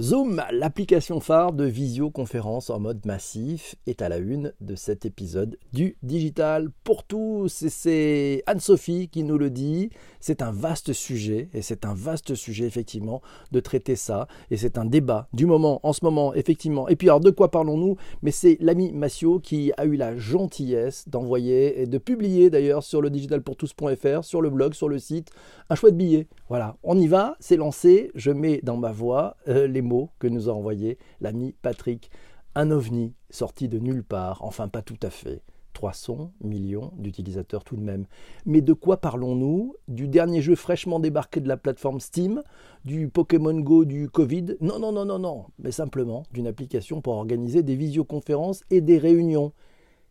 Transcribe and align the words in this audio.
Zoom, 0.00 0.42
l'application 0.50 1.20
phare 1.20 1.52
de 1.52 1.66
visioconférence 1.66 2.68
en 2.68 2.80
mode 2.80 3.06
massif, 3.06 3.76
est 3.86 4.02
à 4.02 4.08
la 4.08 4.18
une 4.18 4.52
de 4.60 4.74
cet 4.74 5.06
épisode 5.06 5.56
du 5.72 5.96
Digital 6.02 6.70
pour 6.82 7.04
tous. 7.04 7.68
C'est 7.68 8.42
Anne-Sophie 8.46 9.08
qui 9.08 9.22
nous 9.22 9.38
le 9.38 9.50
dit. 9.50 9.90
C'est 10.18 10.42
un 10.42 10.50
vaste 10.50 10.92
sujet, 10.92 11.48
et 11.54 11.62
c'est 11.62 11.84
un 11.84 11.94
vaste 11.94 12.34
sujet, 12.34 12.64
effectivement, 12.64 13.22
de 13.52 13.60
traiter 13.60 13.94
ça. 13.94 14.26
Et 14.50 14.56
c'est 14.56 14.78
un 14.78 14.84
débat 14.84 15.28
du 15.32 15.46
moment, 15.46 15.78
en 15.84 15.92
ce 15.92 16.04
moment, 16.04 16.34
effectivement. 16.34 16.88
Et 16.88 16.96
puis, 16.96 17.08
alors, 17.08 17.20
de 17.20 17.30
quoi 17.30 17.52
parlons-nous? 17.52 17.96
Mais 18.22 18.32
c'est 18.32 18.56
l'ami 18.58 18.90
Massio 18.90 19.38
qui 19.38 19.70
a 19.76 19.84
eu 19.84 19.94
la 19.94 20.16
gentillesse 20.16 21.08
d'envoyer 21.08 21.82
et 21.82 21.86
de 21.86 21.98
publier, 21.98 22.50
d'ailleurs, 22.50 22.82
sur 22.82 23.00
le 23.00 23.10
digitalpourtous.fr, 23.10 24.24
sur 24.24 24.42
le 24.42 24.50
blog, 24.50 24.74
sur 24.74 24.88
le 24.88 24.98
site, 24.98 25.30
un 25.70 25.76
chouette 25.76 25.96
billet. 25.96 26.26
Voilà, 26.48 26.76
on 26.82 26.98
y 26.98 27.06
va, 27.06 27.36
c'est 27.38 27.56
lancé. 27.56 28.10
Je 28.16 28.32
mets 28.32 28.60
dans 28.64 28.76
ma 28.76 28.90
voix 28.90 29.36
euh, 29.46 29.68
les 29.68 29.83
mots 29.84 30.10
que 30.18 30.26
nous 30.26 30.48
a 30.48 30.52
envoyé 30.52 30.98
l'ami 31.20 31.54
Patrick. 31.62 32.10
Un 32.56 32.70
ovni 32.70 33.14
sorti 33.30 33.68
de 33.68 33.78
nulle 33.78 34.04
part, 34.04 34.42
enfin 34.42 34.68
pas 34.68 34.82
tout 34.82 34.98
à 35.02 35.10
fait. 35.10 35.42
300 35.74 36.32
millions 36.40 36.92
d'utilisateurs 36.96 37.64
tout 37.64 37.76
de 37.76 37.82
même. 37.82 38.06
Mais 38.46 38.62
de 38.62 38.72
quoi 38.72 38.96
parlons-nous? 38.96 39.74
Du 39.88 40.08
dernier 40.08 40.40
jeu 40.40 40.54
fraîchement 40.54 41.00
débarqué 41.00 41.40
de 41.40 41.48
la 41.48 41.58
plateforme 41.58 42.00
Steam? 42.00 42.42
Du 42.84 43.08
Pokémon 43.08 43.60
Go 43.60 43.84
du 43.84 44.08
Covid? 44.08 44.56
Non, 44.60 44.78
non, 44.78 44.92
non, 44.92 45.04
non, 45.04 45.18
non. 45.18 45.46
Mais 45.58 45.72
simplement 45.72 46.22
d'une 46.32 46.46
application 46.46 47.02
pour 47.02 47.14
organiser 47.14 47.62
des 47.62 47.76
visioconférences 47.76 48.62
et 48.70 48.80
des 48.80 48.98
réunions. 48.98 49.52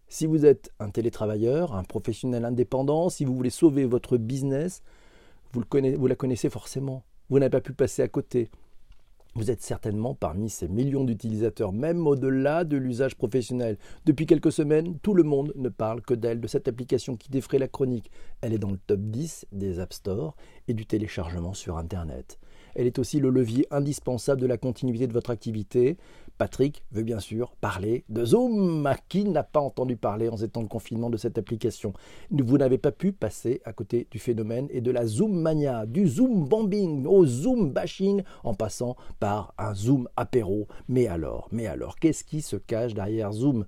Si 0.07 0.27
vous 0.27 0.45
êtes 0.45 0.69
un 0.79 0.89
télétravailleur, 0.89 1.73
un 1.73 1.83
professionnel 1.83 2.45
indépendant, 2.45 3.09
si 3.09 3.25
vous 3.25 3.33
voulez 3.33 3.49
sauver 3.49 3.85
votre 3.85 4.17
business, 4.17 4.83
vous, 5.53 5.63
vous 5.71 6.07
la 6.07 6.15
connaissez 6.15 6.49
forcément. 6.49 7.03
Vous 7.29 7.39
n'avez 7.39 7.49
pas 7.49 7.61
pu 7.61 7.73
passer 7.73 8.03
à 8.03 8.07
côté. 8.07 8.49
Vous 9.35 9.49
êtes 9.49 9.63
certainement 9.63 10.13
parmi 10.13 10.47
ces 10.47 10.67
millions 10.67 11.03
d'utilisateurs, 11.03 11.73
même 11.73 12.05
au-delà 12.05 12.63
de 12.63 12.77
l'usage 12.77 13.15
professionnel. 13.15 13.79
Depuis 14.05 14.27
quelques 14.27 14.51
semaines, 14.51 14.99
tout 14.99 15.15
le 15.15 15.23
monde 15.23 15.51
ne 15.55 15.69
parle 15.69 16.01
que 16.03 16.13
d'elle, 16.13 16.39
de 16.39 16.45
cette 16.47 16.67
application 16.67 17.15
qui 17.15 17.31
défraie 17.31 17.57
la 17.57 17.67
chronique. 17.67 18.11
Elle 18.41 18.53
est 18.53 18.59
dans 18.59 18.69
le 18.69 18.77
top 18.77 18.99
10 18.99 19.47
des 19.51 19.79
App 19.79 19.91
Store 19.93 20.35
et 20.67 20.73
du 20.73 20.85
téléchargement 20.85 21.53
sur 21.53 21.77
Internet. 21.77 22.39
Elle 22.75 22.87
est 22.87 22.99
aussi 22.99 23.19
le 23.19 23.29
levier 23.29 23.67
indispensable 23.71 24.41
de 24.41 24.47
la 24.47 24.57
continuité 24.57 25.07
de 25.07 25.13
votre 25.13 25.29
activité. 25.29 25.97
Patrick 26.37 26.83
veut 26.91 27.03
bien 27.03 27.19
sûr 27.19 27.55
parler 27.61 28.03
de 28.09 28.25
Zoom. 28.25 28.89
Qui 29.09 29.25
n'a 29.25 29.43
pas 29.43 29.59
entendu 29.59 29.95
parler 29.95 30.29
en 30.29 30.37
ces 30.37 30.49
temps 30.49 30.63
de 30.63 30.67
confinement 30.67 31.09
de 31.09 31.17
cette 31.17 31.37
application 31.37 31.93
Vous 32.31 32.57
n'avez 32.57 32.79
pas 32.79 32.91
pu 32.91 33.11
passer 33.11 33.61
à 33.65 33.73
côté 33.73 34.07
du 34.09 34.17
phénomène 34.17 34.67
et 34.71 34.81
de 34.81 34.91
la 34.91 35.05
Zoom 35.05 35.39
mania, 35.39 35.85
du 35.85 36.07
Zoom 36.07 36.47
bombing 36.47 37.05
au 37.05 37.25
Zoom 37.25 37.71
bashing 37.71 38.23
en 38.43 38.55
passant 38.55 38.95
par 39.19 39.53
un 39.57 39.75
Zoom 39.75 40.09
apéro. 40.15 40.67
Mais 40.87 41.07
alors, 41.07 41.47
mais 41.51 41.67
alors, 41.67 41.97
qu'est-ce 41.97 42.23
qui 42.23 42.41
se 42.41 42.55
cache 42.55 42.93
derrière 42.95 43.31
Zoom? 43.31 43.65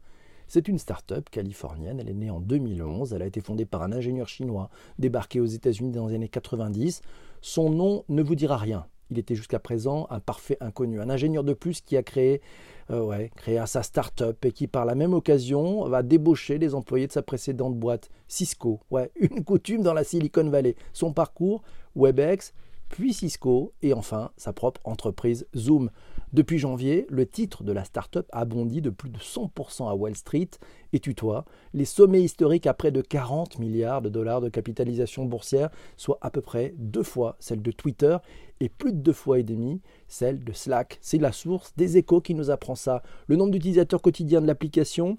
C'est 0.48 0.68
une 0.68 0.78
start-up 0.78 1.30
californienne, 1.30 2.00
elle 2.00 2.10
est 2.10 2.14
née 2.14 2.30
en 2.30 2.40
2011, 2.40 3.14
elle 3.14 3.22
a 3.22 3.26
été 3.26 3.42
fondée 3.42 3.66
par 3.66 3.84
un 3.84 3.92
ingénieur 3.92 4.28
chinois 4.28 4.70
débarqué 5.00 5.40
aux 5.40 5.46
États-Unis 5.46 5.92
dans 5.92 6.08
les 6.08 6.16
années 6.16 6.30
90. 6.30 7.02
Son 7.42 7.70
nom 7.70 8.04
ne 8.10 8.24
vous 8.24 8.36
dira 8.36 8.58
rien, 8.58 8.86
il 9.12 9.20
était 9.20 9.36
jusqu'à 9.36 9.60
présent 9.60 10.08
un 10.10 10.20
parfait 10.20 10.58
inconnu, 10.62 11.00
un 11.00 11.10
ingénieur 11.10 11.44
de 11.44 11.54
plus 11.54 11.82
qui 11.82 11.96
a 11.98 12.04
créé, 12.04 12.42
euh, 12.90 13.02
ouais, 13.02 13.32
sa 13.66 13.84
start-up 13.84 14.44
et 14.46 14.52
qui 14.52 14.68
par 14.68 14.86
la 14.86 14.96
même 14.96 15.14
occasion 15.14 15.88
va 15.88 16.02
débaucher 16.02 16.58
les 16.58 16.73
employés 16.73 17.08
de 17.08 17.12
sa 17.12 17.22
précédente 17.22 17.76
boîte, 17.76 18.10
Cisco. 18.28 18.80
Ouais, 18.90 19.12
une 19.20 19.44
coutume 19.44 19.84
dans 19.84 19.94
la 19.94 20.04
Silicon 20.04 20.50
Valley. 20.50 20.76
Son 20.94 21.14
parcours, 21.14 21.62
WebEx, 21.96 22.54
puis 22.89 23.14
Cisco 23.14 23.73
et 23.81 23.94
enfin 23.94 24.31
sa 24.38 24.53
propre 24.53 24.81
entreprise 24.83 25.47
Zoom. 25.55 25.89
Depuis 26.33 26.58
janvier, 26.58 27.05
le 27.09 27.25
titre 27.25 27.64
de 27.64 27.72
la 27.72 27.83
start-up 27.83 28.27
a 28.31 28.45
bondi 28.45 28.81
de 28.81 28.89
plus 28.89 29.09
de 29.09 29.19
100% 29.19 29.89
à 29.89 29.95
Wall 29.95 30.16
Street 30.16 30.50
et 30.94 31.00
tutoie 31.00 31.45
les 31.73 31.86
sommets 31.86 32.22
historiques 32.22 32.67
à 32.67 32.73
près 32.73 32.92
de 32.92 33.02
40 33.02 33.60
milliards 33.60 34.02
de 34.02 34.10
dollars 34.10 34.42
de 34.42 34.49
capitalisation 34.49 35.26
boursière, 35.26 35.70
soit 35.98 36.17
à 36.21 36.30
peu 36.30 36.42
près 36.42 36.73
deux 36.77 37.04
fois 37.04 37.37
celle 37.39 37.61
de 37.61 37.71
Twitter 37.71 38.17
et 38.60 38.70
plus 38.70 38.93
de 38.93 38.99
deux 38.99 39.14
fois 39.14 39.39
et 39.39 39.43
demi 39.43 39.81
celle 40.08 40.43
de 40.43 40.54
Slack. 40.54 40.98
C'est 41.02 41.17
la 41.17 41.31
source 41.31 41.73
des 41.77 41.98
échos 41.98 42.21
qui 42.21 42.36
nous 42.36 42.49
apprend 42.49 42.76
ça. 42.76 43.02
Le 43.27 43.36
nombre 43.36 43.52
d'utilisateurs 43.52 44.02
quotidiens 44.02 44.42
de 44.42 44.48
l'application 44.48 45.17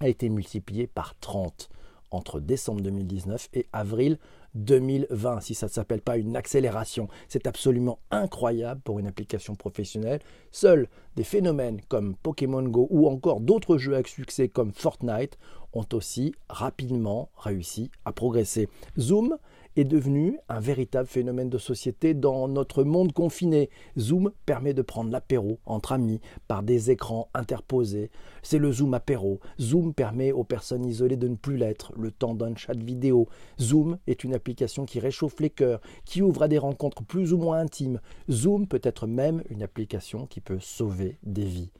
a 0.00 0.08
été 0.08 0.28
multiplié 0.28 0.86
par 0.86 1.18
30 1.20 1.68
entre 2.10 2.40
décembre 2.40 2.80
2019 2.82 3.48
et 3.54 3.66
avril 3.72 4.18
2020, 4.54 5.40
si 5.40 5.54
ça 5.54 5.66
ne 5.66 5.70
s'appelle 5.70 6.00
pas 6.00 6.16
une 6.16 6.36
accélération. 6.36 7.08
C'est 7.28 7.46
absolument 7.46 7.98
incroyable 8.10 8.80
pour 8.82 8.98
une 8.98 9.06
application 9.06 9.54
professionnelle. 9.54 10.20
Seuls 10.50 10.88
des 11.14 11.24
phénomènes 11.24 11.80
comme 11.88 12.16
Pokémon 12.16 12.62
Go 12.62 12.86
ou 12.90 13.08
encore 13.08 13.40
d'autres 13.40 13.76
jeux 13.76 13.96
à 13.96 14.02
succès 14.04 14.48
comme 14.48 14.72
Fortnite 14.72 15.38
ont 15.76 15.86
aussi 15.92 16.34
rapidement 16.48 17.28
réussi 17.36 17.90
à 18.04 18.12
progresser. 18.12 18.68
Zoom 18.98 19.36
est 19.76 19.84
devenu 19.84 20.38
un 20.48 20.58
véritable 20.58 21.06
phénomène 21.06 21.50
de 21.50 21.58
société 21.58 22.14
dans 22.14 22.48
notre 22.48 22.82
monde 22.82 23.12
confiné. 23.12 23.68
Zoom 23.98 24.32
permet 24.46 24.72
de 24.72 24.80
prendre 24.80 25.10
l'apéro 25.10 25.58
entre 25.66 25.92
amis 25.92 26.20
par 26.48 26.62
des 26.62 26.90
écrans 26.90 27.28
interposés. 27.34 28.10
C'est 28.42 28.58
le 28.58 28.72
Zoom 28.72 28.94
apéro. 28.94 29.38
Zoom 29.60 29.92
permet 29.92 30.32
aux 30.32 30.44
personnes 30.44 30.86
isolées 30.86 31.18
de 31.18 31.28
ne 31.28 31.36
plus 31.36 31.58
l'être 31.58 31.92
le 31.96 32.10
temps 32.10 32.34
d'un 32.34 32.56
chat 32.56 32.76
vidéo. 32.76 33.28
Zoom 33.60 33.98
est 34.06 34.24
une 34.24 34.34
application 34.34 34.86
qui 34.86 34.98
réchauffe 34.98 35.40
les 35.40 35.50
cœurs, 35.50 35.82
qui 36.06 36.22
ouvre 36.22 36.42
à 36.42 36.48
des 36.48 36.58
rencontres 36.58 37.04
plus 37.04 37.34
ou 37.34 37.38
moins 37.38 37.58
intimes. 37.58 38.00
Zoom 38.30 38.66
peut 38.66 38.80
être 38.82 39.06
même 39.06 39.42
une 39.50 39.62
application 39.62 40.26
qui 40.26 40.40
peut 40.40 40.60
sauver 40.60 41.18
des 41.22 41.44
vies. 41.44 41.70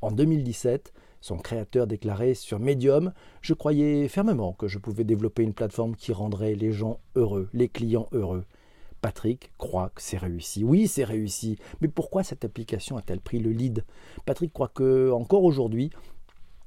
En 0.00 0.10
2017, 0.10 0.92
son 1.22 1.38
créateur 1.38 1.86
déclarait 1.86 2.34
sur 2.34 2.58
Medium 2.58 3.12
Je 3.40 3.54
croyais 3.54 4.08
fermement 4.08 4.52
que 4.52 4.66
je 4.66 4.78
pouvais 4.78 5.04
développer 5.04 5.44
une 5.44 5.54
plateforme 5.54 5.94
qui 5.96 6.12
rendrait 6.12 6.54
les 6.54 6.72
gens 6.72 6.98
heureux, 7.14 7.48
les 7.54 7.68
clients 7.68 8.08
heureux. 8.12 8.44
Patrick 9.00 9.52
croit 9.56 9.90
que 9.94 10.02
c'est 10.02 10.18
réussi. 10.18 10.64
Oui, 10.64 10.88
c'est 10.88 11.04
réussi. 11.04 11.58
Mais 11.80 11.88
pourquoi 11.88 12.22
cette 12.24 12.44
application 12.44 12.96
a-t-elle 12.96 13.20
pris 13.20 13.38
le 13.38 13.50
lead? 13.50 13.84
Patrick 14.26 14.52
croit 14.52 14.68
que, 14.68 15.10
encore 15.10 15.44
aujourd'hui, 15.44 15.90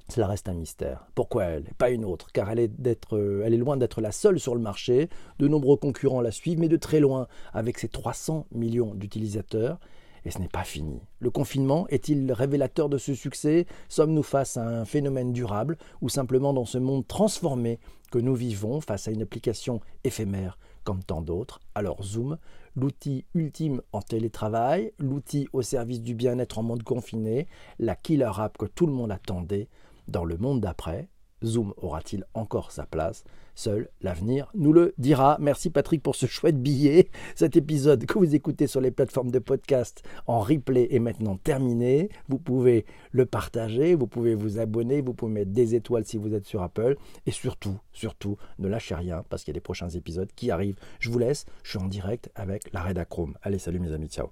cela 0.07 0.27
reste 0.27 0.47
un 0.47 0.53
mystère. 0.53 1.07
Pourquoi 1.16 1.45
elle 1.45 1.66
Pas 1.77 1.89
une 1.89 2.05
autre, 2.05 2.31
car 2.31 2.49
elle 2.49 2.59
est, 2.59 2.72
elle 3.11 3.53
est 3.53 3.57
loin 3.57 3.75
d'être 3.75 4.01
la 4.01 4.11
seule 4.11 4.39
sur 4.39 4.55
le 4.55 4.61
marché. 4.61 5.09
De 5.39 5.47
nombreux 5.47 5.77
concurrents 5.77 6.22
la 6.22 6.31
suivent, 6.31 6.59
mais 6.59 6.69
de 6.69 6.77
très 6.77 6.99
loin, 7.01 7.27
avec 7.53 7.77
ses 7.77 7.89
300 7.89 8.47
millions 8.51 8.93
d'utilisateurs. 8.93 9.79
Et 10.25 10.31
ce 10.31 10.40
n'est 10.40 10.47
pas 10.47 10.63
fini. 10.63 11.00
Le 11.19 11.30
confinement 11.30 11.88
est-il 11.90 12.31
révélateur 12.31 12.90
de 12.90 12.97
ce 12.97 13.13
succès? 13.13 13.68
Sommes-nous 13.90 14.24
face 14.24 14.58
à 14.58 14.68
un 14.68 14.84
phénomène 14.84 15.31
durable 15.31 15.78
ou 16.02 16.09
simplement 16.09 16.52
dans 16.52 16.66
ce 16.66 16.80
monde 16.80 17.08
transformé 17.08 17.80
que 18.12 18.18
nous 18.18 18.34
vivons 18.34 18.81
face 18.81 19.08
à 19.08 19.12
une 19.12 19.22
application 19.22 19.81
éphémère 20.03 20.58
comme 20.84 21.03
tant 21.03 21.22
d'autres? 21.22 21.59
Alors 21.75 22.03
Zoom, 22.03 22.38
l'outil 22.75 23.25
ultime 23.35 23.81
en 23.91 24.02
télétravail, 24.02 24.94
l'outil 24.97 25.47
au 25.53 25.62
service 25.62 26.02
du 26.02 26.16
bien-être 26.16 26.58
en 26.58 26.64
monde 26.64 26.84
confiné, 26.84 27.47
la 27.78 27.96
killer 27.96 28.31
app 28.38 28.58
que 28.58 28.66
tout 28.66 28.88
le 28.88 28.94
monde 28.94 29.12
attendait 29.12 29.69
dans 30.08 30.25
le 30.25 30.38
monde 30.38 30.62
d'après, 30.62 31.08
Zoom 31.45 31.73
aura-t-il 31.78 32.25
encore 32.33 32.72
sa 32.72 32.85
place? 32.85 33.23
Seul 33.56 33.88
l'avenir 34.01 34.51
nous 34.53 34.73
le 34.73 34.94
dira. 34.97 35.38
Merci 35.39 35.69
Patrick 35.69 36.03
pour 36.03 36.16
ce 36.16 36.25
chouette 36.28 36.61
billet. 36.61 37.09
Cet 37.35 37.56
épisode 37.56 38.06
que 38.06 38.19
vous 38.19 38.35
écoutez 38.35 38.67
sur 38.67 38.81
les 38.81 38.91
plateformes 38.91 39.31
de 39.31 39.39
podcast 39.39 40.03
en 40.28 40.39
replay 40.39 40.88
est 40.91 41.00
maintenant 41.00 41.38
terminé. 41.38 42.09
Vous 42.28 42.38
pouvez 42.38 42.85
le 43.11 43.25
partager, 43.25 43.95
vous 43.95 44.07
pouvez 44.07 44.35
vous 44.35 44.59
abonner, 44.59 45.01
vous 45.01 45.13
pouvez 45.13 45.31
mettre 45.31 45.51
des 45.51 45.73
étoiles 45.73 46.05
si 46.05 46.17
vous 46.17 46.34
êtes 46.34 46.45
sur 46.45 46.61
Apple. 46.61 46.97
Et 47.25 47.31
surtout, 47.31 47.79
surtout, 47.94 48.38
ne 48.59 48.67
lâchez 48.67 48.95
rien 48.95 49.23
parce 49.29 49.44
qu'il 49.44 49.53
y 49.53 49.55
a 49.55 49.59
des 49.59 49.61
prochains 49.61 49.89
épisodes 49.89 50.29
qui 50.35 50.51
arrivent. 50.51 50.79
Je 51.00 51.09
vous 51.09 51.19
laisse, 51.19 51.45
je 51.63 51.72
suis 51.72 51.79
en 51.79 51.88
direct 51.88 52.29
avec 52.35 52.72
la 52.73 53.05
Chrome. 53.05 53.35
Allez, 53.41 53.59
salut 53.59 53.79
mes 53.79 53.94
amis, 53.94 54.07
ciao. 54.07 54.29